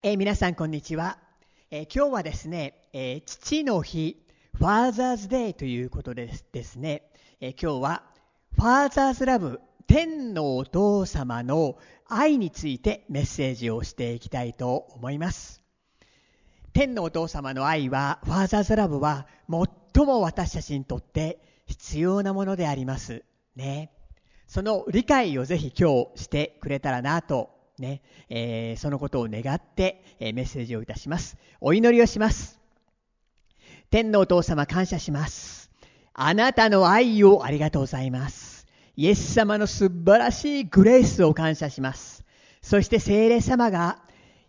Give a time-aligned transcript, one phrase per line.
[0.00, 1.18] えー皆さんこんにちは、
[1.72, 4.16] えー今日はですね、えー父の日
[4.56, 7.02] Father's Day ということでですですね、
[7.40, 8.02] え今日は
[8.56, 9.58] Father's Love
[9.88, 15.64] 天のお父様の愛についてメッセージをしていきたいと思います。
[16.72, 23.24] 天のお父様の愛は Father's Love は最も私たちにとって必要なものであります
[23.56, 23.90] ね。
[24.46, 31.36] その理解をぜひ今日してくれたらなとね、えーそのことを願って、えーメッセージをいたします。
[31.60, 32.58] お祈りをします。
[33.90, 35.70] 天のお父様感謝します。
[36.12, 38.66] あなたの愛をありがとうございます。
[38.96, 42.24] イエス様の素晴らしいグレースを感謝します。
[42.60, 44.00] そして聖霊様が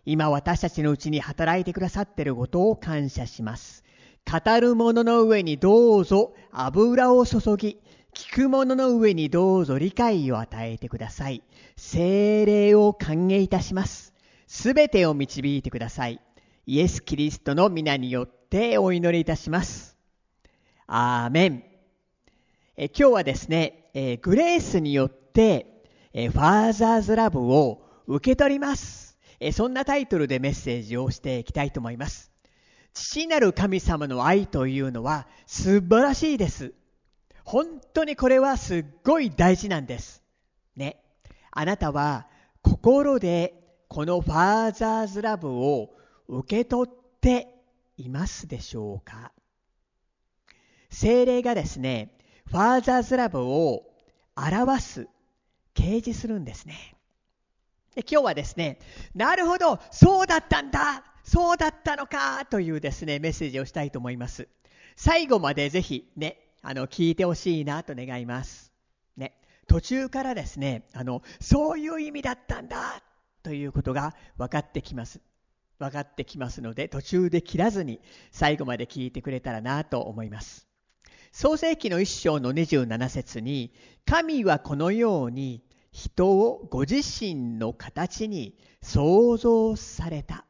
[0.04, 3.84] 今私たちのうちに働いてくださっていることを感謝します。
[4.30, 7.78] 語る者の上にどうぞ油を注ぎ、
[8.14, 11.42] 聞く者の上にどうぞ理解を与えてください。
[11.76, 14.12] 聖霊を歓迎いたします。
[14.46, 16.20] すべてを導いてください。
[16.66, 19.96] イエス・キリストの皆によってお祈りいたします。
[20.86, 21.64] アーメン。
[22.76, 29.18] え今日はですね、えグレースによって、えファーザーズラブを受け取ります。
[29.38, 32.32] えそんなタイトルでメッセージをしていきたいと思います。
[32.92, 36.74] 父なる神様の愛というのは素晴らしいです。
[37.50, 40.22] 本当にこれはすっごい大事なんです。
[40.76, 41.02] ね。
[41.50, 42.28] あなたは
[42.62, 43.54] 心で
[43.88, 45.90] このファーザーズラブを
[46.28, 47.48] 受け取って
[47.96, 49.32] いますでしょうか？
[50.90, 53.82] 精霊がですね、ファーザーズラブを
[54.36, 55.08] 表す、
[55.74, 56.94] 掲示するんですね。
[57.96, 58.78] で今日はですね、
[59.12, 64.46] なるほど、そうだったんだ、そうだったのかというですね、メッセージをしたいと思います。
[64.94, 68.72] 最後までぜひね、あの、聞いてほしいなと願います。
[69.16, 69.34] ね、
[69.66, 73.02] 途中からですね、あの、そういう意味だったんだ
[73.42, 75.20] ということが分かってきます。
[75.78, 78.00] 分かってきますので、途中で切らずに
[78.30, 80.66] 最後まで聞いてくれたらなと思います。
[81.32, 83.72] 創世記の一章の27節に、
[84.04, 90.44] 神はこのように人をご自身の形に創造された。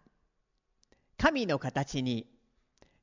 [1.17, 2.27] 神の形に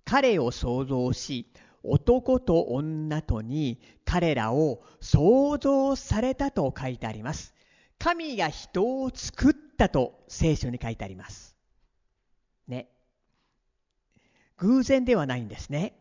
[0.04, 1.52] 彼を創造し、
[1.84, 7.54] 男と女とに彼らを創造されたと書いてあります。
[8.00, 11.56] 神が人を作ったと聖書に書いてあります。
[12.68, 12.90] ね。
[14.58, 15.94] 偶然ではないんですね。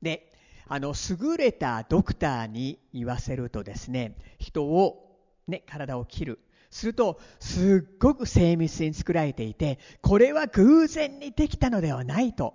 [0.00, 0.32] で、
[0.66, 6.38] あの、優れたドクターに言わせるとですね、人を、ね、体を切る。
[6.70, 12.54] すると、すっごく精密に作られていて、これは偶然にできたのではないと。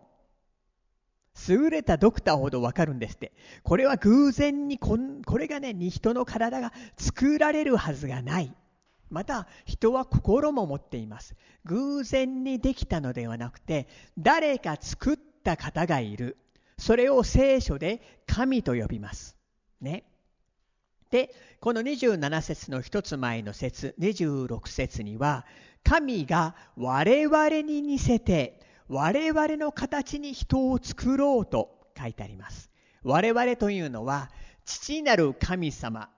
[1.47, 3.33] 優れたドクターほどわかるんですって。
[3.63, 8.53] これは偶然にこん、これがね、人の体が作られるはずがない。
[9.09, 11.35] また、人は心も持っています。
[11.65, 13.87] 偶然にできたのではなくて、
[14.17, 16.37] 誰か作った方がいる。
[16.77, 19.37] それを聖書で神と呼びます。
[19.81, 20.03] ね。
[21.09, 25.45] で、この27節の一つ前の節、26節には、
[25.83, 32.71] 神が我々に似せて、我々の形に人を作ろうと書いてあります。
[33.03, 34.29] 我々というのは、
[34.65, 36.09] 父なる神様、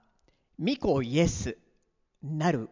[0.59, 1.57] 御子イエス
[2.23, 2.69] なる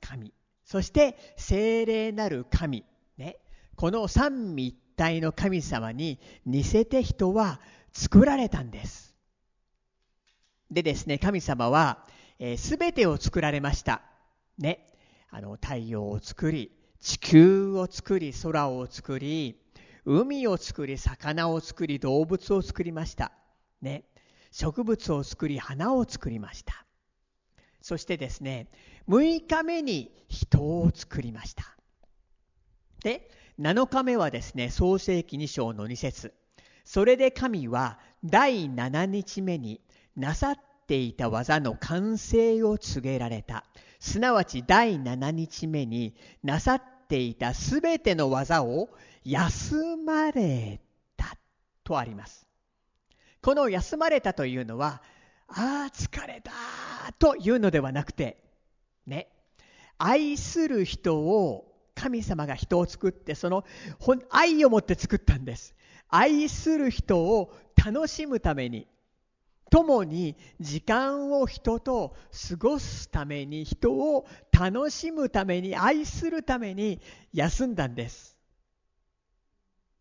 [0.00, 0.32] 神、
[0.64, 2.84] そして精霊なる神、
[3.18, 3.38] ね、
[3.76, 7.60] この三位一体の神様に似せて人は
[7.92, 9.14] 作られたんです。
[10.70, 12.06] でですね、神様は、
[12.38, 14.02] えー、全てを作られました。
[14.58, 14.86] ね、
[15.30, 16.72] あの太陽を作り、
[17.06, 19.60] 地球を作り、空を作り、
[20.04, 23.30] 海を作り、魚を作り、動物を作りました。
[23.80, 24.02] ね、
[24.50, 26.84] 植物を作り、花を作りました。
[27.80, 28.66] そしてですね、
[29.08, 31.76] 6日目に人を作りました。
[33.04, 33.30] で、
[33.60, 36.34] 7日目はですね、創世記2章の2節
[36.84, 39.80] それで神は第7日目に
[40.16, 40.56] なさっ
[40.88, 43.64] ていた技の完成を告げられた。
[44.00, 48.88] すなわち第7日目になさっていたすべての技を
[49.24, 50.80] 休まれ
[51.16, 51.36] た
[51.84, 52.46] とあります。
[53.42, 55.02] この休まれたというのは、
[55.48, 56.52] ああ、疲れた
[57.18, 58.42] というのではなくて、
[59.06, 59.28] ね、
[59.98, 63.64] 愛する人を、神様が人を作って、その
[64.30, 65.74] 愛を持って作ったんです。
[66.08, 68.86] 愛する人を楽しむために、
[69.70, 72.14] 共に時間を人と
[72.48, 77.00] 過ごすために、人を楽しむために、愛するために
[77.32, 78.36] 休んだんです。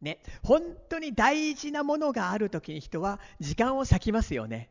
[0.02, 4.70] ね、本当に大事なものがある時に人は時間を割きますよね。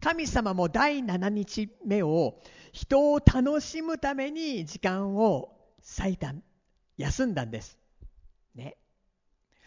[0.00, 2.40] 神様も第7日目を
[2.72, 5.56] 人を楽しむために時間を
[5.96, 6.34] 割いた
[6.96, 7.78] 休んだんです。
[8.56, 8.76] ね。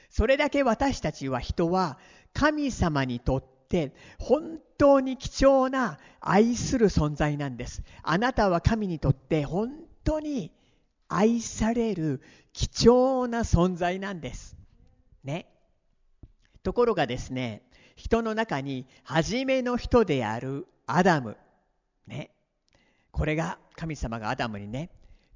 [0.10, 1.98] それだけ私たちは人は
[2.34, 3.55] 神様にとって
[4.20, 7.84] 本当に貴重な愛する存在なんです。
[8.04, 9.72] あなたは神にとって本
[10.04, 10.52] 当に
[11.08, 12.22] 愛される
[12.54, 14.56] 貴重な存在なんです。
[15.24, 15.48] ね。
[16.64, 17.64] ところがですね、
[17.96, 21.38] 人の中に初めの人であるアダム。
[22.08, 22.32] ね。
[23.12, 24.90] これが神様がアダムにね、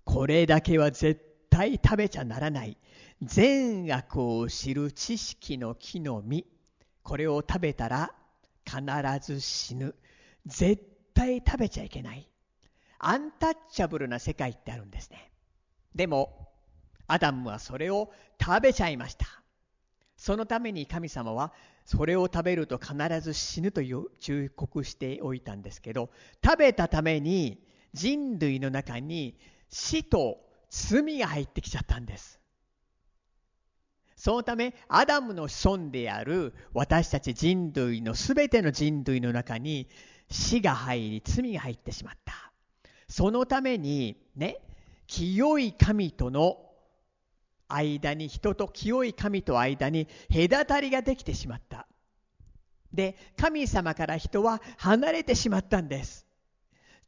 [0.04, 2.78] これだけは絶対食べちゃならない。
[3.22, 6.46] 善悪を知る知識の木の実。
[7.04, 8.14] これを食べたら
[8.70, 9.96] 必ず死ぬ。
[10.46, 10.84] 絶
[11.14, 12.30] 対食べちゃいけない。
[13.00, 15.32] アンタッチャブルな世界ってあるんですね。
[15.96, 16.50] でも、
[17.08, 19.26] アダムはそれを食べちゃいました。
[20.20, 21.54] そのために神様は
[21.86, 26.10] それを食べると必ず死ぬという忠告しておいたんですけど
[26.44, 27.64] 食べたために
[27.94, 29.40] 人類の中に
[29.70, 30.38] 死と
[30.70, 32.39] 罪が入ってきちゃったんです
[34.20, 39.88] そのためアダムの子孫である私たち人類の全ての人類の中に
[40.30, 42.34] 死が入り罪が入ってしまった
[43.08, 44.58] そのためにね
[45.08, 46.58] 清い神との
[47.70, 51.88] 間に人と清い神と間に隔たりができてしまった
[52.94, 56.30] で神様から人は離れてしまったんです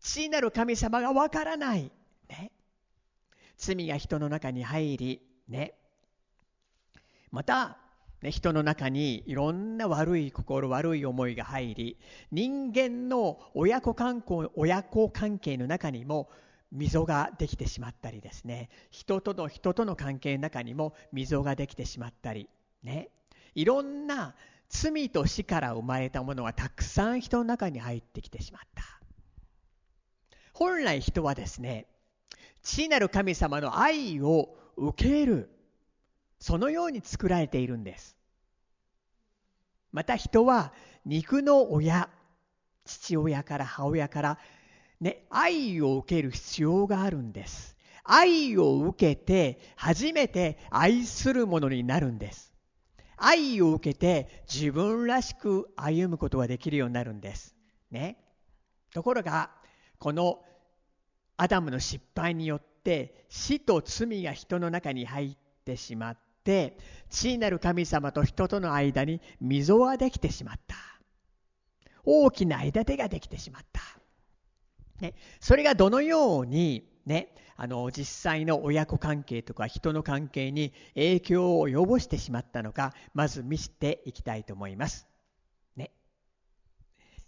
[0.01, 1.91] 父なる神様がわからない。
[2.27, 2.51] ね。
[3.57, 5.75] 罪が人の中に入り、ね。
[7.31, 7.77] また、
[8.21, 11.97] ね、人の中にいろんな悪い心、悪い思いが入り、
[12.31, 16.29] 人間の親子関係親子関係の中にも
[16.71, 22.49] 溝ができてしまったりですね、人との人との関係の中にも溝ができてしまったり、
[22.83, 23.09] ね。
[23.55, 24.35] いろんな
[24.69, 28.83] 罪と死から生まれたものがたくさん人の中に入ってきてしまった。
[30.53, 31.87] 本来人はですね、
[32.61, 35.49] 父なる神様の愛を受ける。
[36.41, 38.17] そのように作られているんです。
[39.91, 40.73] また人は
[41.05, 42.09] 肉の親、
[42.83, 44.39] 父親から母親から、
[44.99, 47.77] ね、愛を受ける必要があるんです。
[48.03, 52.51] 愛を受けて初めて愛するものになるんです。
[53.17, 57.55] 愛を受けて自分らしく歩むことができるようになるんです。
[57.91, 58.17] ね。
[58.91, 59.51] ところが、
[59.99, 60.43] この
[61.37, 66.77] アダムの失敗によって死と罪が人の中に入ってしまって
[67.09, 70.75] 父なる神様と人との間に溝ができてしまった。
[72.03, 73.81] 大きな隔てができてしまった、
[74.99, 85.07] ね、それがどのようにねあの実際の親子関係とか人の関係に影響を及ぼしてしまったのかまず見せていきたいと思います。
[85.75, 85.91] ね。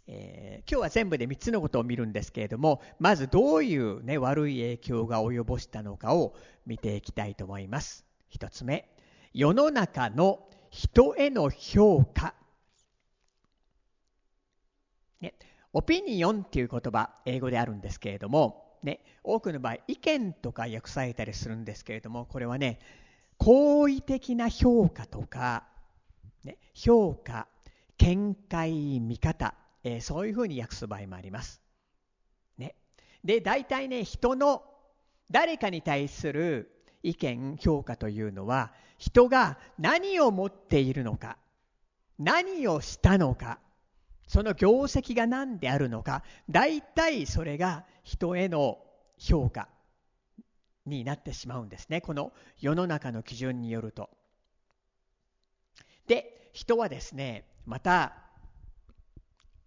[0.07, 6.33] えー、今日は全部で3つのことを見るんですけれどもまずどういう、ね、悪い影響が及ぼしたのかを
[6.65, 8.05] 見ていきたいと思います。
[8.35, 8.92] 1つ目。
[9.33, 12.33] 世の中の人への評価、
[15.21, 15.33] ね、
[15.71, 22.79] オピニオンっていう言葉英語であるんですけれども、ね、多くの場合意見とか訳されたりするんですけれどもこれはね
[23.37, 25.65] 好意的な評価とか、
[26.43, 27.47] ね、評価
[27.97, 31.61] 見解見方えー、そういうふうに訳す場合もあります。
[32.57, 32.75] ね、
[33.23, 34.63] で大体ね人の
[35.29, 36.71] 誰かに対する
[37.03, 38.71] 意見評価というのは
[39.03, 41.37] 人が何を持っているのか
[42.17, 43.59] 何をしたのか
[44.29, 48.79] その業績が何であるのか大体それが人への
[49.17, 49.67] 評価
[50.85, 54.09] になってしまうんですねこの世の中の基準によると。
[56.07, 58.13] で人はですねまた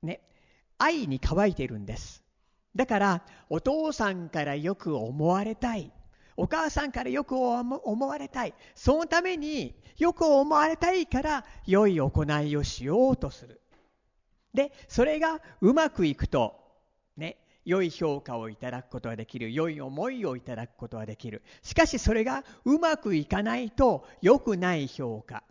[0.01, 0.23] ね、
[0.79, 2.23] 愛に乾いているんです。
[2.75, 5.93] だからお父さんからよく思われたい。
[6.37, 8.55] お母さんからよく思われたい。
[8.75, 13.61] そのためによく思われたいから良い行いをしようとする。
[14.53, 16.59] で、それがうまくいくと、
[17.17, 19.53] ね、良い評価をいただくことができる。
[19.53, 21.43] 良い思いをいただくことができる。
[21.63, 25.43] しかしそれがうまくいかないと良くない評価。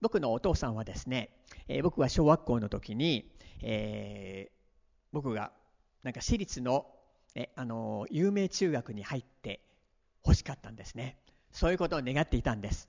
[0.00, 1.30] 僕のお父さんはですね、
[1.68, 3.30] えー、僕が小学校の時に、
[3.62, 4.52] えー、
[5.12, 5.52] 僕が
[6.02, 6.86] なんか私立の、
[7.34, 9.60] えあの有名中学に入って
[10.24, 11.16] 欲しかったんですね。
[11.52, 12.88] そういうことを願っていたんです。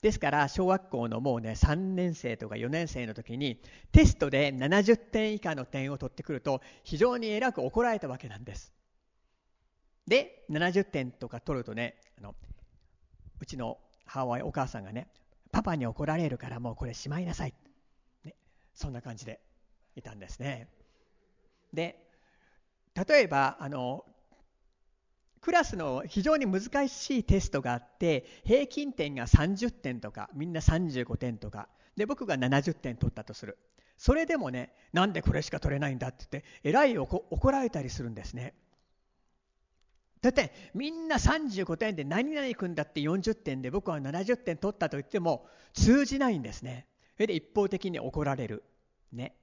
[0.00, 3.60] ですから小学校のもうね3年生とか4年生の時に
[3.92, 8.72] テストで70点以下の点を取ってくると非常に偉く怒られたわけなんです。
[10.06, 12.34] で70点とか取るとねあの
[13.40, 15.08] うちの母親お母さんがね
[15.52, 17.54] パパに怒られるからもうこれしまいなさい。
[18.24, 18.34] ね
[18.74, 19.40] そんな感じで
[19.96, 20.68] いたんですね。
[21.72, 22.07] で
[23.06, 24.04] 例えばあの
[25.40, 33.58] クラスの非常に難しいテストがあって平均点が30点とかみんな35点とかで僕が70点取ったとする。
[33.96, 38.54] それでもねなんでこれしか取れないんだって言ってえらい怒られたりするんですね。
[40.20, 46.86] だってみんな35点で何々君だって40点で僕は70点取ったと言っても通じないんですね。
[47.14, 48.64] それで一方的に怒られる。
[49.12, 49.34] ね。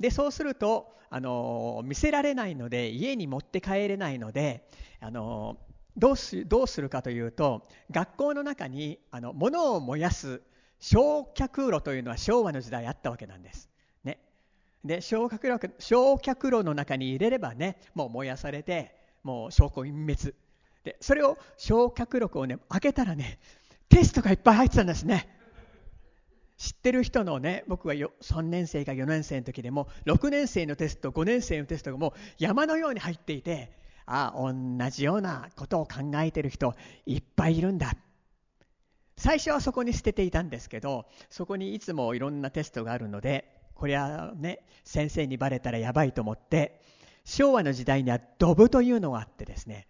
[0.00, 4.66] でそうするとあの見せられないので家に持って帰れないので
[5.00, 5.58] あの
[5.96, 10.40] どうすどうするかというと学校の中にあの物を燃やす
[10.78, 13.68] 焼却炉というのは昭和の時代あったわけなんです。
[14.02, 14.18] ね、
[14.82, 20.34] で焼却炉焼却炉の中に入れればねもう燃やされてもう証拠隠滅
[20.84, 23.38] でそれを焼却炉をね開けたらね
[23.90, 25.39] テストがいっぱい入ってたんですね。
[26.60, 33.72] 知ってる人のね僕は3年生か4年生の時でも6年生のテスト5年生のテストがもう山のように入っていて
[34.04, 36.74] ああ同じようなことを考えてる人
[37.06, 37.94] いっぱいいるんだ。
[39.16, 46.80] 最初はそこに捨てていたんですけどそこにいつもいろんなテストがあるのでこれはね先生にバレたらやばいと思って
[47.24, 49.86] 昭和の時代にはドブというのがあってですね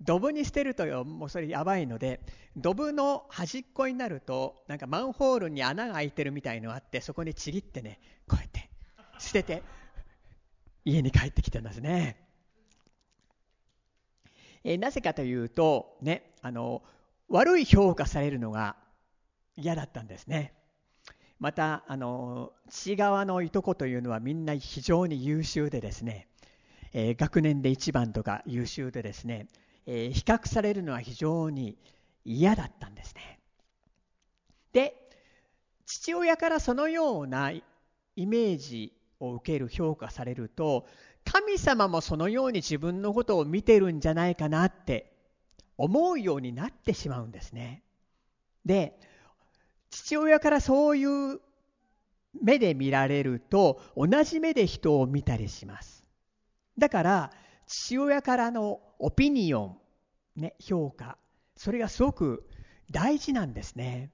[0.00, 2.20] ドブに捨てるともうそれやばいので
[2.56, 8.70] ドブの端っこになるとなんかマンホールに穴が開いてるみたいのがあってそこにちぎってねこうやって
[9.18, 9.62] 捨てて
[10.84, 12.16] 家に帰ってきてますね。
[14.64, 16.82] えー、なぜかというとねあの
[17.28, 18.76] 悪い評価されるのが
[19.56, 20.54] 嫌だったんですね。
[21.40, 26.28] またあの父側のいとこというのはみんな非常に優秀でですね、
[26.92, 29.46] えー、学年で一番とか優秀でですね
[29.90, 31.78] え、比較されるのは非常に
[32.22, 33.40] 嫌だったんですね。
[34.72, 34.94] で
[35.86, 37.62] 父親からそのようなイ
[38.16, 40.86] メージを受ける評価されると
[41.24, 45.10] 神様もそのように自分のことを見てるんじゃないかなって
[45.78, 47.82] 思うようになってしまうんですね。
[48.66, 49.00] で
[49.88, 51.40] 父親からそういう
[52.42, 56.04] 目で見られると同じ目で人を見たりします。
[56.76, 57.32] だから
[57.68, 59.78] 父親からのオピニオン、
[60.36, 61.18] ね、評価、
[61.54, 62.48] それがすごく
[62.90, 64.10] 大事なんですね。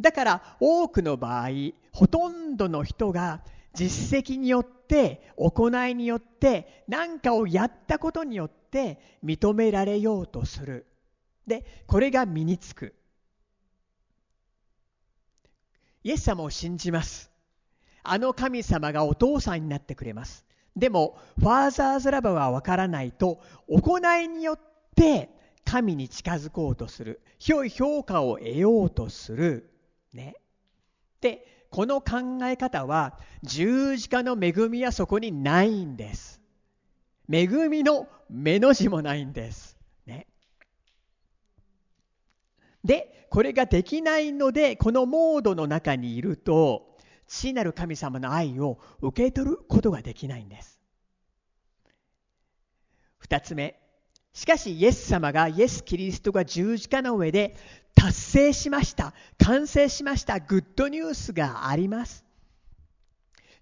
[0.00, 1.48] だから多くの場合、
[1.92, 3.42] ほとんどの人が
[3.74, 10.86] 実績によって、行いによって、何かをやったことによって認められようとする。
[11.46, 12.94] で、これが身につく。
[16.02, 17.30] イエス様を信じます。
[18.02, 20.45] あの神様がお父さんになってくれます。
[20.76, 24.60] でも、ファーザーズラブはわからないと、行いによっ
[24.94, 25.30] て
[25.64, 27.22] 神に近づこうとする。
[27.46, 29.70] 良い評価を得ようとする。
[30.12, 30.36] ね。
[31.20, 36.42] で、この考え方は、十字架の恵みはそこにないんです。
[37.32, 39.78] 恵みの目の字もないんです。
[40.06, 40.26] ね。
[42.84, 46.95] で、これができないので、このモードの中にいると、
[47.26, 50.80] 父なる神様の愛を受け取ることができないんです。
[53.18, 53.80] 二つ目。
[54.32, 57.56] しかしイエス様がイエス・キリストが十字架の上で
[57.94, 59.14] 達成しました。
[59.38, 60.38] 完成しました。
[60.38, 62.24] グッドニュースがあります。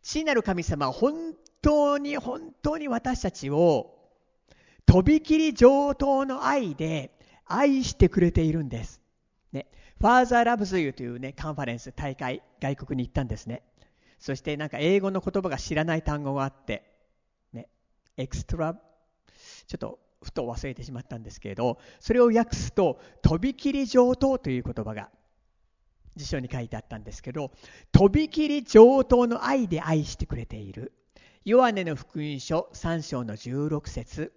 [0.02, 3.94] 父なる神様は本当に本当に私たちを
[4.84, 7.10] とびきり上等の愛で
[7.46, 9.00] 愛してくれているんです。
[10.04, 13.62] ファーザーラブズユーというね、カンファレンス、大会、外国に行ったんですね。
[14.18, 16.84] そしてなんか英語の言葉が知らない単語があって、
[17.54, 17.70] ね、
[18.18, 25.08] エクストラ、ちょっとふと忘れてしまったんですけれど、それを訳すと、とびきり上等という言葉が
[26.16, 27.52] 辞書に書いてあったんですけど、
[27.90, 30.92] とびきり上等の愛で愛してくれている。
[31.46, 34.34] ヨハネの福音書3章の16節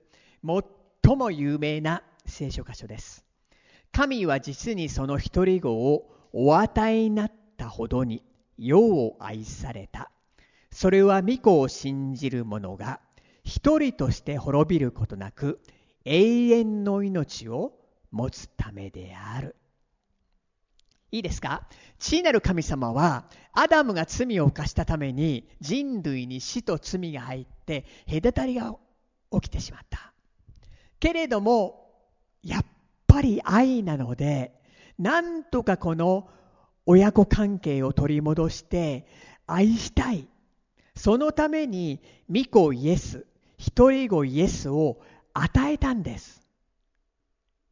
[1.04, 3.27] 最も有名な聖書箇所です。
[3.98, 8.22] 神は実にその一人子をお与えになったほどに
[8.56, 10.12] 世を愛された。
[10.70, 13.00] それは御子を信じる者が
[13.44, 15.60] 一人として滅びることなく
[16.06, 17.74] 永遠の命を
[18.12, 19.56] 持つためである。
[21.12, 21.68] いいですか？
[21.98, 28.76] 父なる神様はアダムが罪を犯したために人類に死と罪が入って隔たりが
[29.32, 30.14] 起きてしまった。
[31.00, 31.90] けれども
[32.44, 32.66] やっ
[33.08, 34.54] ぱり愛なので、
[35.00, 36.30] なんとかこの
[36.86, 39.06] 親子関係を取り戻して
[39.46, 40.28] 愛したい。
[40.96, 43.26] そのために、御子イエス、
[43.58, 45.00] 一人子イエスを
[45.34, 46.42] 与えたんです。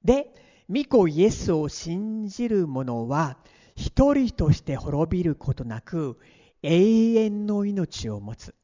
[0.04, 0.34] で、
[0.70, 3.38] 御子イエスを信じる者は、
[3.76, 6.20] 一人として滅びることなく、
[6.62, 8.56] 永遠の命を持つ。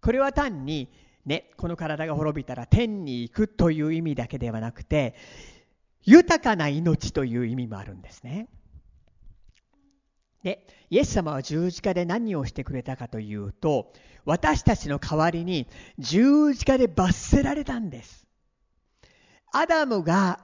[0.00, 0.88] これは単に
[1.26, 5.14] ね、この体が滅びたら天に行くという意味だけではなくて
[6.02, 8.48] 豊かな命という意味もあるんですね。
[10.42, 13.92] で、イエス様は十字架で何をしてくれたかというと、
[14.24, 15.66] 私たちの代わりに
[15.98, 18.26] 十字架で罰せられたんです。
[19.52, 20.40] アダムが、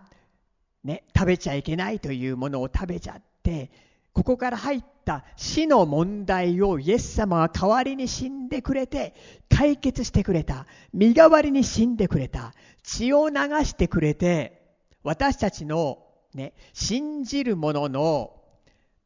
[0.85, 3.71] ね、食べちゃいけないというものを食べちゃって、
[4.17, 9.13] ここから入った死の問題をイエス様は代わりに死んでくれて、
[9.51, 10.65] 解決してくれた。
[10.95, 12.55] 身代わりに死んでくれた。
[12.83, 13.35] 血を流
[13.67, 14.63] してくれて、
[15.03, 15.99] 私たちの
[16.33, 18.41] ね、信じる者の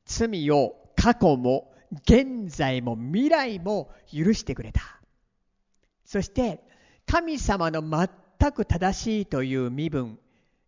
[0.04, 4.80] 罪を過去も現在も未来も許してくれた。
[6.04, 6.62] そして
[7.04, 10.20] 神様の全く正しいという身分、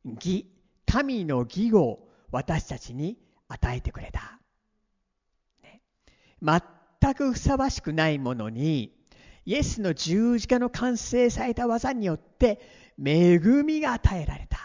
[0.05, 0.51] 義、
[0.85, 2.01] 神の義を
[2.33, 3.22] 私たちに
[3.53, 4.41] 与えてくれた。
[5.63, 5.81] ね、
[6.41, 8.93] 全くふさわしくないものに、
[9.45, 12.61] イエスの十字架の完成された技によって
[13.03, 14.59] 恵みが与えられた。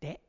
[0.00, 0.20] で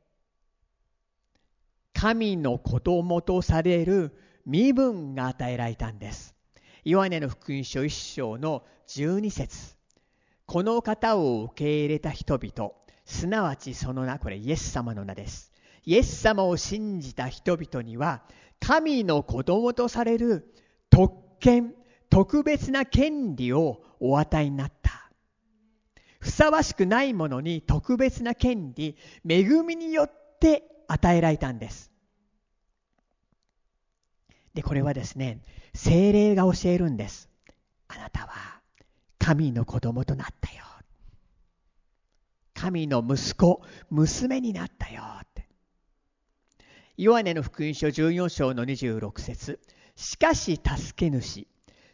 [1.93, 6.35] 神の子供とされる身分が与えられたんです。
[6.83, 9.77] ヨハネの福音書1章の12節
[10.45, 12.71] この方を受け入れた人々、
[13.05, 15.52] すなわちその名、これイエス様の名です。
[15.85, 18.23] イエス様を信じた人々には、
[18.59, 20.53] 神の子供とされる
[20.89, 21.73] 特権、
[22.09, 25.11] 特別な権利をお与えになった。
[26.19, 28.95] ふさわしくないものに特別な権利、
[29.27, 31.91] 恵みによって与えられたんです。
[34.53, 35.41] で、これはですね、
[35.73, 37.29] 精霊が教えるんです。
[37.89, 38.61] あなたは
[39.19, 40.63] 神の子供となったよ。
[42.53, 45.03] 神の息子、娘になったよ。
[46.93, 47.01] って。
[47.03, 49.59] ヨハネの福音書14章の26節
[49.95, 51.47] しかし助け主、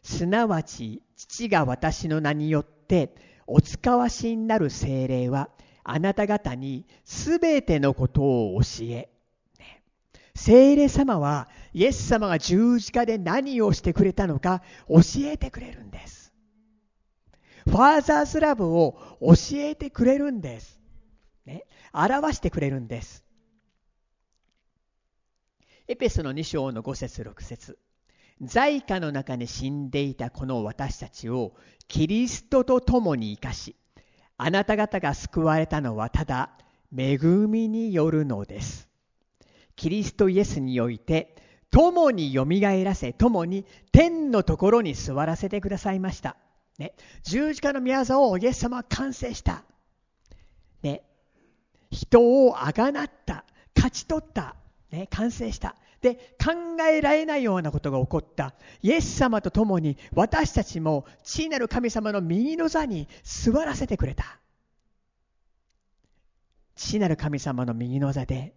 [0.04, 3.14] すなわち父が私の名によって
[3.48, 5.50] お使わしになる精霊は
[5.84, 9.10] あなた方にすべてのことを教え、
[10.36, 16.34] 聖霊様はイエス様が十字架で何をしてくれたのか教えてくれるんです。
[17.66, 20.80] ファーザーズラブを教えてくれるんです。
[21.46, 23.26] ね、表してくれるんです。
[25.92, 27.80] エペソの2章の5節6節。
[28.44, 31.56] 在家の中に死んでいたこの私たちを
[31.88, 33.76] キリストと共に生かし、
[34.38, 36.52] あなた方が救われたのはただ
[36.96, 38.88] 恵みによるのです。
[39.76, 41.36] キリストイエスにおいて
[41.72, 46.38] 共によみがえらせ共に天のところに座らせてくださいました、
[46.78, 49.64] ね、十字架の宮沢をイエス様は完成した、
[50.84, 51.02] ね、
[51.90, 53.44] 人をあがなった。
[53.76, 54.56] 勝ち取った、
[54.92, 64.40] ね、完成したで考えられないようなことが起こったイエス様と共に私たちも地なる神様の右の座に座らせてくれた
[66.76, 68.56] 父なる神様の右の座で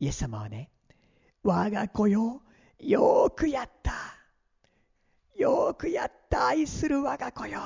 [0.00, 0.70] イエス様はね、
[1.42, 2.42] 我が子よ、
[2.78, 3.92] よくやった。
[5.36, 7.60] よくやった、愛する我が子よ。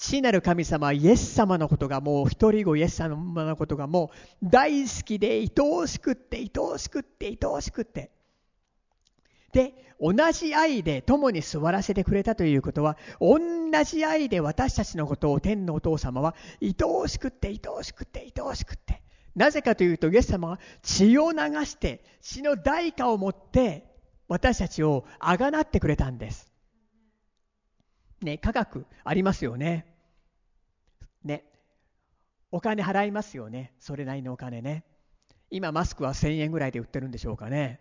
[0.00, 4.10] 父なる神様イエス様のことがもう一人子イエス様のことがも
[4.42, 8.10] う大好きで愛おしくって愛おしくって愛おしくって
[9.52, 13.38] で同じ愛で共に座らせてくれたということは同
[13.84, 19.02] じ愛で私たちのことを天のお父様は愛おしくって愛おしくって愛おしくって
[19.36, 23.84] なぜかというとイエス様は血を流して血の代価を持って
[24.28, 26.50] 私たちをあがなってくれたんです。
[28.22, 29.89] ね、科学ありますよね。
[31.24, 31.44] ね。
[32.50, 33.72] お金払いますよね。
[33.78, 34.84] それなりのお金ね。
[35.50, 37.80] 今マスクは1000円ぐらいで売ってるんでしょうかね。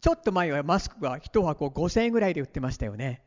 [0.00, 3.22] ちょっと前はマスクは1箱5000円ぐらいで売ってましたよね。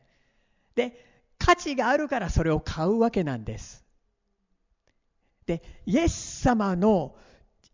[0.74, 1.04] で、
[1.38, 3.84] 価値があるからそれを買うわけなんです。
[5.46, 7.14] で、イエス様の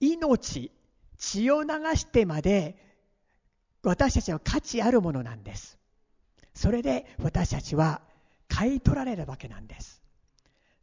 [0.01, 0.73] 命、
[1.17, 2.77] 血を流してまで
[3.83, 5.79] 私たちは価値あるものなんです。
[6.55, 8.03] それで私たちは
[8.49, 10.00] 買い取られるわけなんです。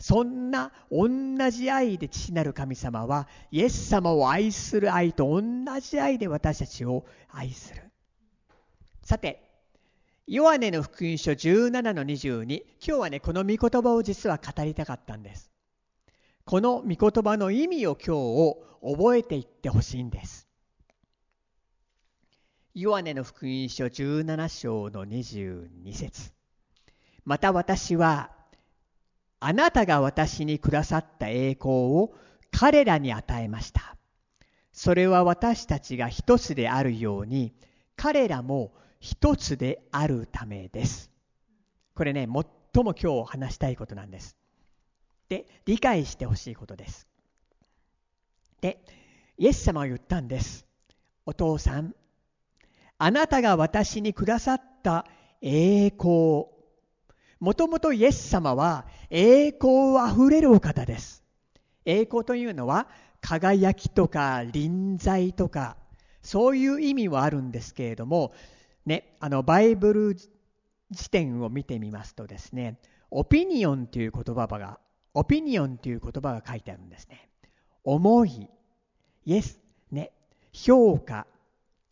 [0.07, 1.09] そんな同
[1.51, 5.41] じ愛で父なる神様はイエス様を愛する愛と同
[5.81, 7.81] じ愛で私たちを愛する。
[9.03, 9.43] さて、
[10.25, 15.51] ヨハネの福音書17の22、今日はね、この御言葉を実は語りたかったんです。
[16.45, 20.47] この御言葉の意味を今日を覚えていってほしいんです。
[22.73, 26.31] ヨハネの福音書17章の22節
[27.25, 28.36] また私は
[29.39, 32.13] あなたが私にくださった栄光を
[32.51, 33.95] 彼らに与えました。
[34.71, 37.53] それは私たちが一つであるように
[37.95, 41.11] 彼らも一つであるためです。
[41.95, 42.27] これね、
[42.73, 44.37] 最も今日話したいことなんです。
[45.29, 47.07] で、理解してほしいことです。
[48.61, 48.79] で、
[49.37, 50.65] イエス様は言ったんです。
[51.25, 51.93] お父さん、
[52.97, 55.05] あなたが私にくださった
[55.41, 56.45] 栄光。
[57.39, 61.23] もともとイエス様は栄光あふれるお方です。
[61.85, 62.87] 栄光というのは
[63.21, 65.77] 輝きとか臨在とか
[66.21, 68.33] そういう意味はあるんですけれども、
[68.85, 70.17] ね、あのバイブル
[70.91, 72.79] 辞典を見てみますとですね、
[73.11, 74.79] オピニオンという言葉が、
[75.13, 77.29] オピニオンという言葉が書いてあるんですね。
[77.83, 78.49] 思い、
[79.25, 79.59] イエス、
[79.91, 80.11] ね、
[80.51, 81.27] 評価、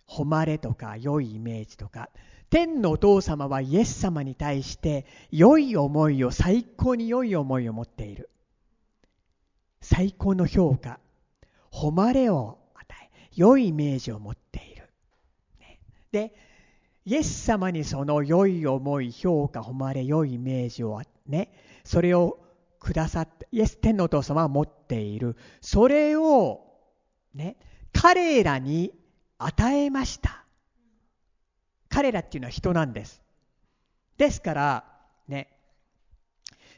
[0.07, 2.09] 誉れとか良いイメージとか
[2.55, 8.29] 天のお父様はイエス様に対して良い思いを最高に良い思いを持っている。
[9.81, 11.01] 最高の評価
[11.69, 14.89] 誉れを与え良いイメージを持っている、
[15.59, 15.79] ね、
[16.13, 16.33] で
[17.03, 21.51] イエス様にその良い思い評価誉れ良いイメージをね
[21.83, 22.39] それを
[22.79, 25.35] くださってイエス天のお父様は持っている。
[25.59, 26.61] それを
[27.33, 27.57] ね
[27.91, 28.93] 彼らに
[29.39, 30.44] 与えました。
[31.95, 33.21] 彼らっていうのは人なんです。
[34.17, 34.83] ですから、
[35.29, 35.47] ね、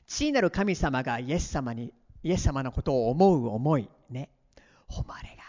[0.05, 4.29] 父なる神様がイエス様に、イエス様のことを思う思い、ね、
[4.87, 5.43] 誉れが、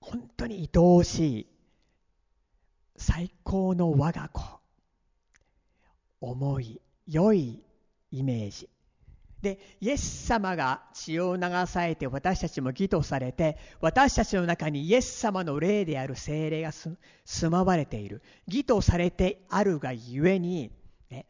[0.00, 1.46] 本当に愛おしい、
[2.96, 4.42] 最高の我が子、
[6.20, 7.62] 思い、良い
[8.10, 8.68] イメージ、
[9.46, 16.96] でイエス様が血を流されて私たちも義とされて私たちの中にイエス様の霊である精霊が住
[17.48, 18.22] まわれている。
[18.48, 20.72] 義とされてあるがゆえに、
[21.10, 21.26] ね、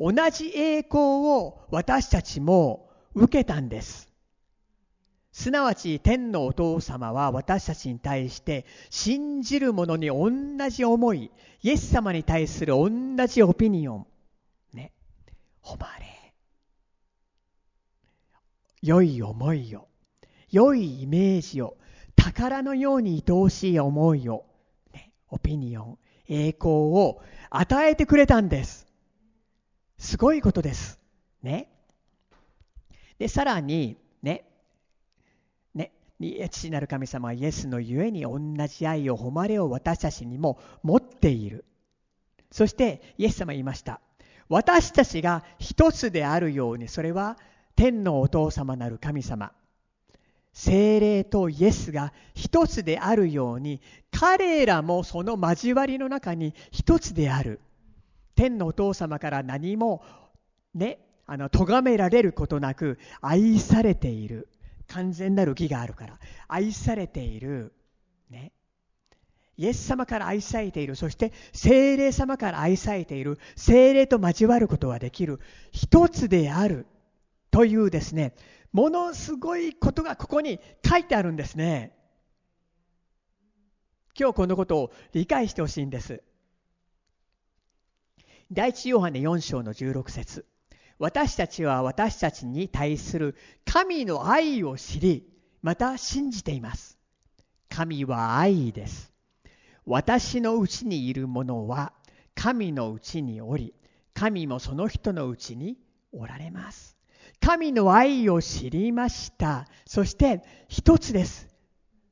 [0.00, 1.04] 同じ栄光
[1.38, 4.08] を私たちも受けたんです。
[5.30, 10.30] すなわち天のお父様は私たちに対して信じる者に同
[10.70, 11.30] じ思い
[11.62, 12.90] イエス様に対する同
[13.28, 14.06] じオピニオン
[14.72, 14.92] ね
[15.62, 16.15] 誉れ
[18.86, 19.88] 良い思いを、
[20.50, 21.76] 良いイメージを、
[22.14, 24.46] 宝のように愛おしい思いを、
[24.94, 27.20] ね、オピニオン、栄光を
[27.50, 28.86] 与えてくれたんです。
[29.98, 31.00] すごいことです。
[31.42, 31.68] ね。
[33.18, 34.44] で、さらに、ね、
[35.74, 35.92] ね、
[36.48, 41.64] 父なる神様はイエスのゆえに同じ愛を誉れを私たちにも持っている。
[42.52, 44.00] そしてイエス様言いました。
[44.48, 47.36] 私たちが一つであるように、それは
[47.76, 49.52] 天のお父様なる神様。
[50.52, 57.60] 精霊とイエスが一つであるように彼らもその交わりの中に一つである。
[58.34, 60.02] 天のお父様から何も
[60.74, 64.48] ねあの咎められることなく愛されている。
[64.88, 67.74] 完全なる義があるから愛されている。
[68.30, 68.52] ね。
[69.58, 70.96] イエス様から愛されている。
[70.96, 73.38] そして精霊様から愛されている。
[73.56, 75.40] 精霊と交わることができる。
[75.70, 76.86] 一つである。
[77.50, 78.34] というですね、
[78.72, 81.96] ものすごいことがここに書いてあるんですね。
[84.18, 86.22] 今日このことを理解してほしいんです。
[88.52, 90.46] 第一ヨハネ4章の16節
[90.98, 95.28] 私たちは私たちに対する神の愛を知り、
[95.60, 96.98] また信じています。
[97.68, 99.12] 神は愛です。
[99.84, 101.92] 私のうちにいる者は
[102.34, 103.74] 神のうちにおり、
[104.14, 105.76] 神もその人のうちに
[106.12, 106.95] おられます。
[107.40, 109.66] 神の愛を知りました。
[109.86, 111.48] そして一つです。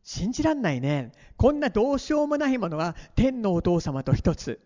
[0.02, 1.12] 信じらんないね。
[1.37, 4.60] こんなどうしようもないものが天のお父様と一つ。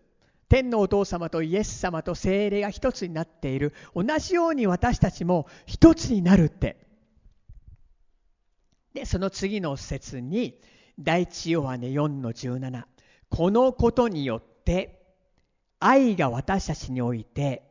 [0.49, 3.73] 天のお父様とイエス様と精霊が一つになっている。
[3.95, 6.77] 同じように私たちも一つになるって。
[8.93, 10.59] で、その次の説に、
[10.99, 12.83] 第一ヨハネ4の17。
[13.29, 14.99] このことによって、
[15.79, 17.68] 愛が私たちにおいて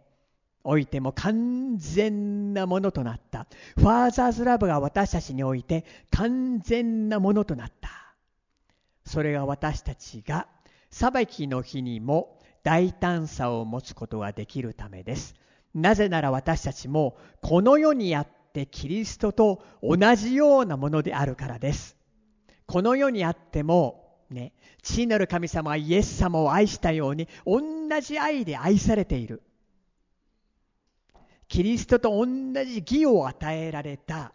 [0.64, 3.46] おいても完全なものとなった。
[3.76, 7.90] ファーザーズラブが私たちにおいて完全なものとなった。
[9.04, 10.46] それが私たちが
[10.90, 15.34] 裁きの日にも大胆さを持つことができるためです。
[15.74, 21.96] なぜなら私たちもこの世にあってキリストと同じようなものであるからです。
[22.66, 27.62] この世にあってもね、父なる神様はイエス様を愛したように同
[28.00, 29.42] じ愛で愛されている。
[31.48, 32.26] キリストと同
[32.64, 34.32] じ義を与えられた。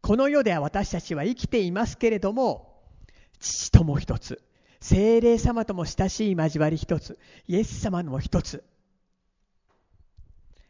[0.00, 2.82] この世では私たちは生きていますけれども
[3.40, 4.42] 父とも一つ
[4.78, 8.64] 精霊様とも親しい交わり一つイエス様のも一つ。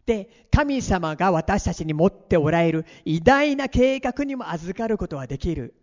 [0.07, 5.75] で神様が私たちに持っておられる偉大な計画にも預かることができる。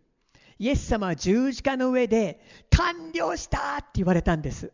[0.59, 4.71] イエス様は十字架の上で完了したって言われたんです。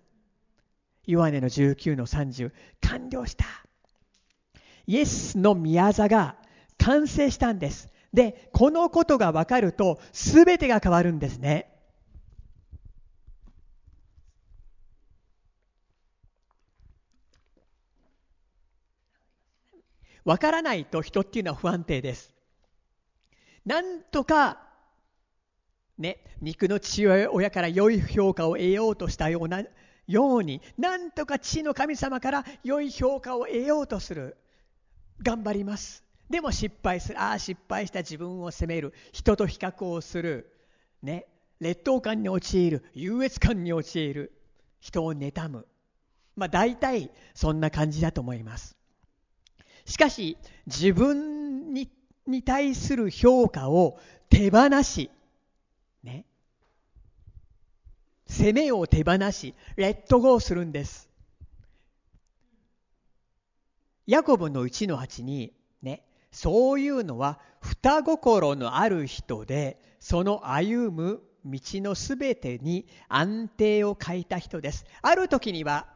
[1.06, 2.52] ヨハネの19の30
[2.82, 3.46] 完了した。
[4.88, 6.36] イエスの宮座が
[6.78, 7.90] 完成したんです。
[8.14, 11.70] でこのことが分かると全てが変わるんですね。
[20.24, 22.34] 分からないと人っていうのは不安定です。
[23.66, 24.64] なんとか
[25.98, 29.64] ね、肉の父親から良い評価を得ようとしたような
[30.08, 34.38] ようになんとか地の神様から良い評価を得ようとする。
[35.22, 36.04] 頑張ります。
[36.30, 37.22] でも失敗する。
[37.22, 38.94] ああ失敗した自分を責める。
[39.12, 40.52] 人と比較をする。
[41.02, 41.26] ね。
[41.60, 42.84] 劣等感に陥る。
[42.94, 44.34] 優越感に陥る。
[44.80, 45.68] 人を妬む。
[46.36, 48.76] まあ大体そんな感じだと思います。
[49.86, 51.90] しかし自分に
[52.28, 54.00] に対する評価を
[54.30, 55.10] 手放し。
[56.04, 56.26] ね。
[58.28, 61.07] 攻めを手放しレッドゴーするんです。
[64.08, 74.86] ヤコブの1の8にねそういうのは双心のある人でその歩む道のすべてに安定を欠いた人です。
[75.02, 75.88] ある時には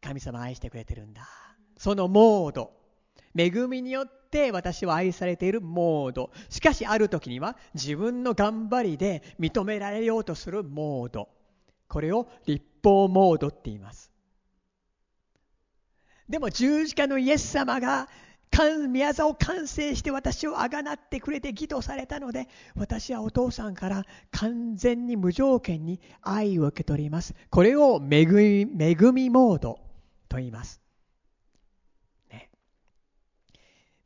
[0.00, 1.28] 神様愛してくれてるんだ。
[1.76, 2.72] そのモード。
[3.36, 6.30] 恵みによって私は愛されているモード。
[6.48, 11.28] しかしある時には自分の頑張りで認められようとするモード。
[11.88, 14.11] これを立法モードって言います。
[16.28, 18.08] でも十字架のイエス様が
[18.88, 27.34] 宮沢を完成して私をあがなってくれて義とされたので私はお父さんから完全に無条件に愛を受け取ります。
[27.50, 29.80] これを恵み恵みモード
[30.28, 30.80] と言います、
[32.30, 32.50] ね、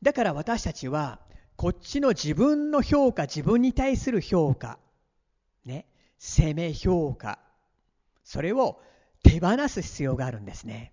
[0.03, 1.21] だから私たちは
[1.57, 4.79] こっちの自分の評価自分に対する評価
[5.65, 5.87] ね。
[6.19, 7.41] 責め評価
[8.25, 8.81] それを
[9.23, 10.93] 手放す必要があるんですね。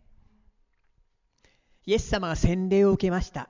[1.85, 3.49] イエス様が洗礼を受けました。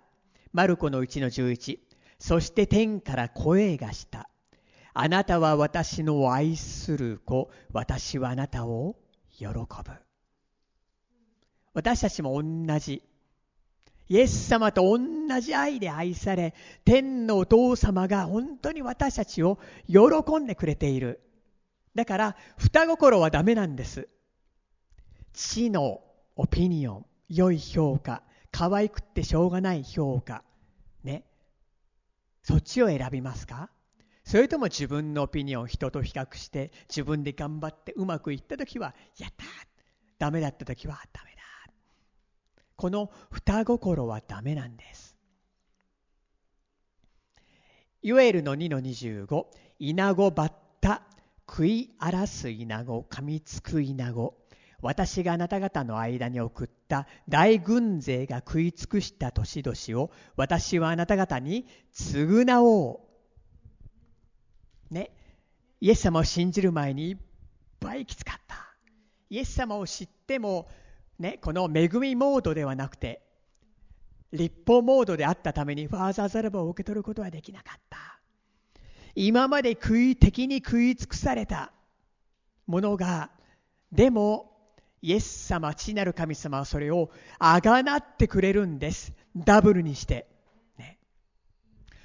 [0.51, 1.79] マルコの1の11。
[2.19, 4.29] そして天から声がした。
[4.93, 8.95] あなたは私の愛する子、私はあなたを
[9.31, 9.55] 喜ぶ。
[11.73, 13.03] 私たちも同じ。
[14.09, 16.53] イエス様と同じ愛で愛され、
[16.85, 21.21] 天のお父様が本当に私たちを喜んでくれている。
[21.95, 24.09] だから双心はダメなんです
[25.33, 26.01] 父の
[26.35, 30.43] オピニオン良い評価可愛くってしょうがない評価
[31.03, 31.25] ね。
[32.43, 33.69] そっちを選びますか？
[34.23, 39.45] それとも自分のオピニオン人と比較して自分で頑張ってうまくいった時はやった
[40.19, 41.37] ダメだった時はダメだ
[42.75, 45.15] この双心はダメなんです。
[48.01, 49.45] ユエルの2の25
[49.79, 51.03] イナゴバッタ
[51.49, 54.37] 食い荒らす稲子噛みつく稲子
[54.81, 56.82] 私があなた方の間に送った
[57.27, 63.07] 大軍勢が食い尽くした年々を私はあなた方に償お
[64.91, 64.93] う。
[64.93, 65.11] ね。
[65.81, 67.17] イエス様を信じる前にいっ
[67.79, 68.55] ぱいきつかった。
[69.29, 70.67] イエス様を知っても、
[71.19, 73.21] ね、この恵みモードではなくて、
[74.31, 78.19] 立法モードであったためにファーザーザラバを受け取ることはできなかった。
[79.15, 81.71] 今まで食い敵に食い尽くされた
[82.65, 83.29] ものが
[83.91, 84.52] でも
[85.03, 89.11] イエス様父なる神様はそれをあがなってくれるんです。
[89.35, 90.27] ダブルにして、
[90.77, 90.97] ね、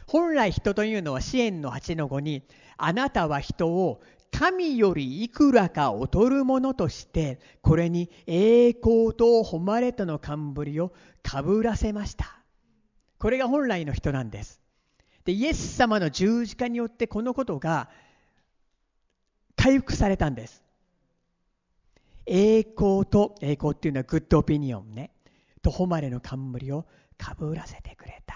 [0.08, 2.42] 本来人というのは支援の8の5に
[2.76, 12.40] あなたは人を神よりいくらか劣るものとしてこれに栄光と誉れとの冠をかぶらせました。
[13.20, 14.60] これが本来の人なんです。
[15.24, 17.90] でイエス様の十字架によってこのことが
[19.54, 20.64] 回復されたんです。
[22.28, 25.10] 栄光と栄光っていうのはグッドオピニオンね。
[25.62, 26.86] と誉れの冠を
[27.16, 28.34] かぶらせてくれた。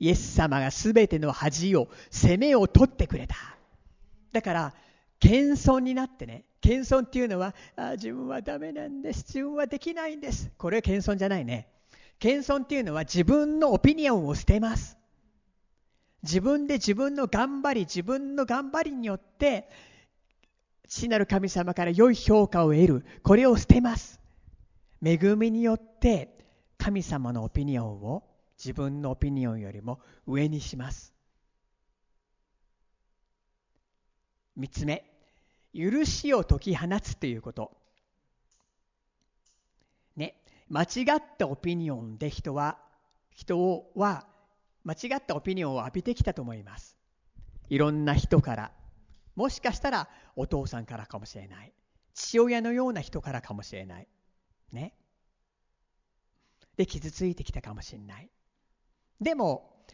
[0.00, 3.36] イエス様が全ての恥を責めを取ってくれた。
[4.32, 4.74] だから
[5.20, 9.24] 謙遜になってね謙遜っていうのはあ自分はダメなんです。
[9.28, 10.50] 自分はできないんです。
[10.56, 11.68] これは謙遜じゃないね。
[12.18, 14.96] 謙遜っていうのは自分のオピニオンを捨てます。
[16.22, 19.68] 自分で自分の頑張り自分の頑張りによって
[20.88, 23.06] 父なる神様から良い評価を得る。
[23.22, 24.20] これを捨てます。
[25.04, 26.36] 恵みによって
[26.78, 28.24] 神様のオピニオンを
[28.58, 31.12] 自分のオピニオンよりも上にします。
[34.58, 35.04] 3つ目。
[35.74, 37.72] 許しを解き放つということ。
[40.16, 40.36] ね。
[40.68, 40.86] 間違
[41.18, 42.78] ったオピニオンで人は
[43.34, 44.26] 人は
[44.84, 46.96] 間違ったオピニオンを浴びてきたと思います。
[47.68, 48.72] いろんな人から。
[49.34, 51.72] もしかしたらお父さんからかもしれない
[52.14, 54.08] 父親のような人からかもしれない。
[54.72, 54.94] ね。
[56.76, 58.30] で、傷ついてきたかもしれない。
[59.20, 59.84] でも、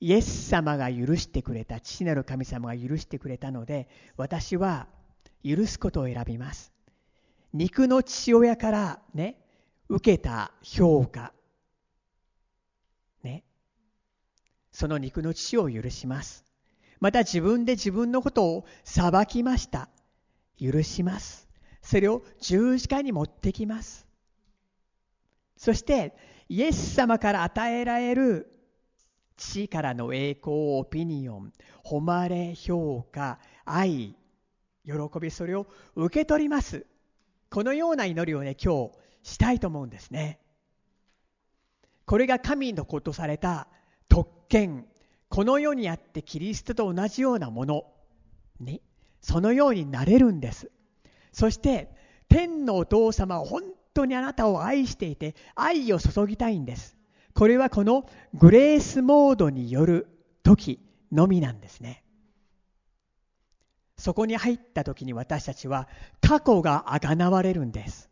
[0.00, 4.88] イエス様が許してくれた、父なる神様が許してくれたので、私は
[5.44, 6.72] 許すことを選びます。
[7.52, 9.40] 肉の父親からね、
[9.88, 11.32] 受けた評価、
[13.22, 13.44] ね、
[14.72, 16.43] その肉の父を許します。
[17.04, 19.90] また自分で自分のことを裁きました。
[20.58, 21.46] 許します。
[21.82, 24.06] それを十字架に持ってきます。
[25.58, 26.16] そして、
[26.48, 28.50] イエス様から与えられる
[29.36, 34.16] 父からの栄光、オピニオン、誉れ、評価、愛、
[34.86, 36.86] 喜び、それを受け取ります。
[37.50, 40.38] このような祈りをね、今日したいと思うんですね。
[42.06, 43.68] これが神のことされた
[44.08, 44.86] 特権、
[45.28, 47.86] この世にあってキリストと同じようなもの
[48.60, 48.80] に、
[49.20, 50.70] そのようになれるんです。
[51.32, 51.90] そして、
[52.28, 56.96] 天のお父様は本当にあなたを愛していて、愛を注ぎたいんです。
[57.34, 60.06] これはこのグレースモードによる
[60.42, 62.04] 時のみなんですね。
[63.96, 65.88] そこに入った時に私たちは
[66.20, 68.10] 過去があがなわれるんです。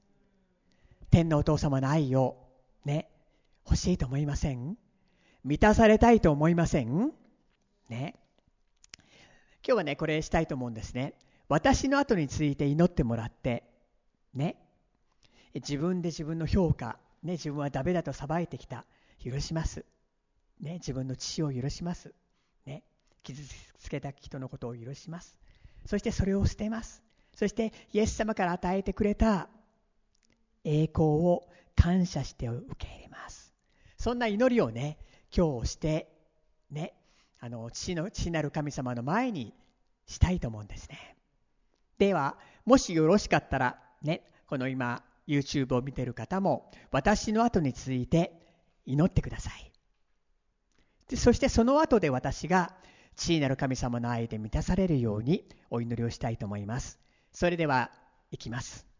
[1.10, 2.36] 天のお父様の愛を
[2.84, 3.08] ね、
[3.64, 4.76] 欲しいと思いません？
[5.44, 7.12] 満たされたいと思いません？
[7.88, 8.14] ね。
[9.66, 11.14] 今日はね、これしたいと思うんですね。
[11.48, 13.64] 私の後について祈ってもらって、
[14.34, 14.56] ね。
[15.54, 18.84] 自分で自分の評価、ね、自分はダメだと裁いてきた。
[19.24, 19.84] 許します。
[20.60, 22.14] ね、自分の父を許します。
[22.64, 22.82] ね、
[23.22, 23.42] 傷
[23.78, 25.38] つけた人のことを許します。
[25.86, 27.02] そしてそれを捨てます。
[27.34, 29.48] そしてイエス様から与えてくれた
[30.64, 33.52] 栄光を感謝して受け入れます。
[33.98, 34.98] そんな祈りをね、
[35.34, 36.08] 今日して、
[36.70, 36.94] ね、
[37.40, 39.54] あの父の父なる神様の前に
[40.06, 41.16] したいと思うんですね。
[41.98, 48.32] では、もしよろしかったら、ね、この今、YouTube を見てる方も、私の後に続いて
[48.84, 49.72] 祈ってください。
[51.08, 52.74] でそしてその後で私が、
[53.16, 56.98] 父なる神様の愛で満たされるようにお祈りをしたいと思います。
[57.32, 57.90] それでは、
[58.30, 58.91] いきます。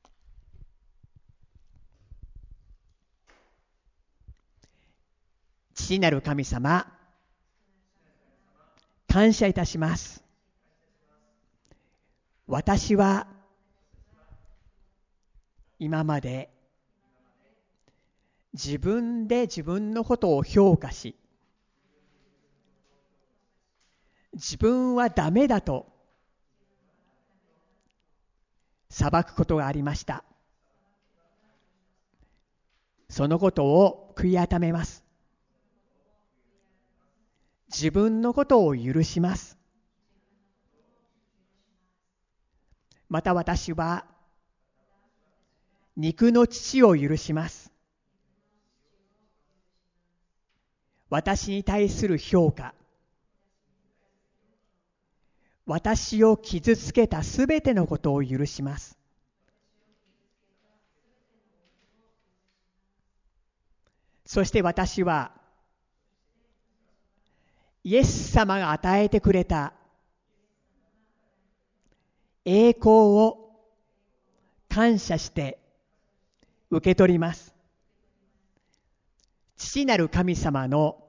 [5.75, 6.87] 父なる神様、
[9.09, 10.23] 感謝いたします。
[12.47, 13.27] 私は
[15.79, 16.51] 今まで
[18.53, 21.17] 自分で自分のことを評価し
[24.35, 25.87] 自分はダメだと
[28.91, 30.25] 裁くことがありました
[33.09, 35.02] そのことを悔い改めます
[37.73, 39.57] 自分のことを許します。
[43.09, 44.05] また私は
[45.97, 47.73] 肉の父を許します。
[51.09, 52.75] 私に対する評価。
[55.65, 58.99] 私を傷つけたすべてのことを許します。
[64.27, 65.41] そして私は
[67.85, 69.73] イエス様が与えてくれた
[72.45, 73.51] 栄光を
[74.68, 75.59] 感謝して
[76.71, 77.55] 受け取ります。
[79.57, 81.03] 父なる神様の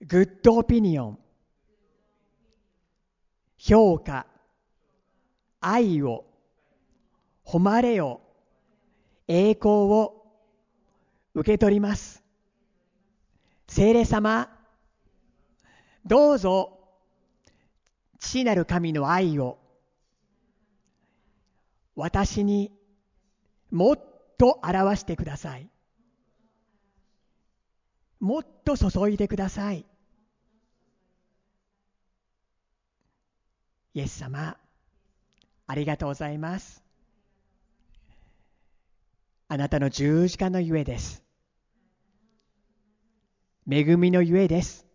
[0.00, 1.18] グッドオピニオン、
[3.56, 4.26] 評価、
[5.60, 6.26] 愛を、
[7.44, 8.20] 誉れを、
[9.28, 10.26] 栄光を
[11.32, 12.23] 受け取ります。
[13.76, 14.48] 聖霊様、
[16.06, 16.78] どうぞ、
[18.20, 19.58] 父なる神の愛を、
[21.96, 22.70] 私に
[23.72, 24.00] もっ
[24.38, 25.68] と表してください。
[28.20, 29.84] もっと注いでください。
[33.94, 34.56] イエス様、
[35.66, 36.80] ありがとうございます。
[39.48, 41.23] あなたの十字架のゆえです。
[43.70, 44.86] 恵みのゆえです。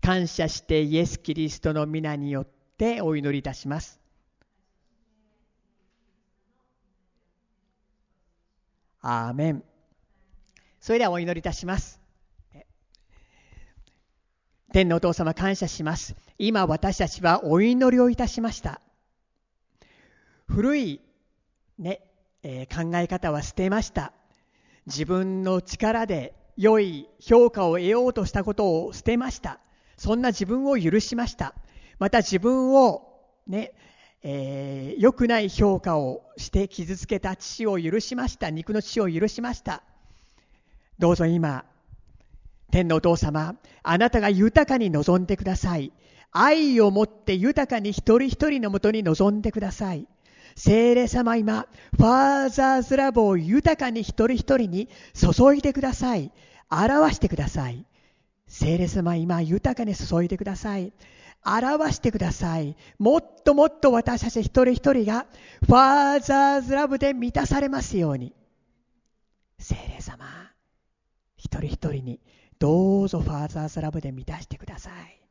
[0.00, 2.46] 感謝してイエス・キリストの皆によっ
[2.78, 4.00] てお祈りいたします。
[9.00, 9.64] アーメン。
[10.78, 11.98] それではお祈りいたします。
[14.72, 16.14] 天のお父様感謝します。
[16.38, 18.80] 今私たちはお祈りをいたしました。
[20.46, 21.00] 古い、
[21.78, 22.00] ね
[22.44, 24.12] えー、考え方は捨てました。
[24.86, 29.60] 自分の力で良い評価を得ようとしたことを捨てました。
[29.96, 31.54] そんな自分を許しました。
[31.98, 33.02] また自分を
[33.46, 33.72] ね、
[34.22, 38.50] えー、良くない評価をして傷つけた父を許しました。
[38.50, 39.82] 肉の父を許しました。
[40.98, 41.64] どうぞ今、
[42.70, 45.92] 天のお父様、あなたが豊かに望んでください。
[46.32, 50.06] 愛を持って豊かに一人一人のもとに望んでください。
[50.56, 56.32] 聖霊様今、ファーザーズラブを豊かに一人一人に注いでください。
[56.70, 57.84] 表してください。
[58.48, 60.94] 聖霊様今、豊かに注いでください。
[61.44, 62.74] 表してください。
[62.98, 65.26] もっともっと私たち一人一人が
[65.66, 68.32] ファーザーズラブで満たされますように。
[69.58, 70.24] 聖霊様、
[71.36, 72.20] 一人一人に
[72.58, 75.25] どうぞファーザーズラブで満たしてください。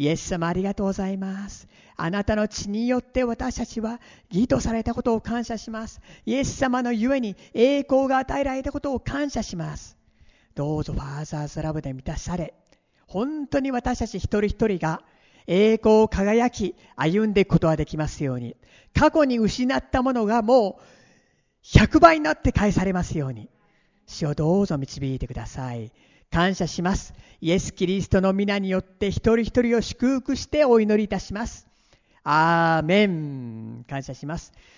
[0.00, 1.68] イエス様ありがとうございます。
[1.94, 6.00] あなたの血によって私たちは義とされたことを感謝します。
[6.24, 9.98] イエス様のゆえに栄光が与えられたことを感謝します。
[10.54, 12.54] どうぞファーザーズラブで満たされ、
[13.08, 15.02] 本当に私たち一人一人が
[15.46, 18.56] 栄光を輝き歩んでいくことができますように。
[18.94, 20.82] 過去に失ったものがもう
[21.62, 23.50] 100倍になって返されますように。
[24.06, 25.92] 主をどうぞ導いてください。
[26.30, 27.12] 感謝します。
[27.40, 31.66] イエス・キリストの皆によって一人一人を祝福してお祈りいたします。
[32.22, 33.84] アーメン。
[33.88, 34.52] 感謝します。